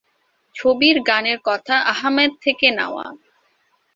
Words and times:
ছবির 0.55 0.97
গানের 1.01 1.39
কথা 1.43 1.75
আহমেদ 1.93 2.31
থেকে 2.41 2.67
নেওয়া। 2.71 3.05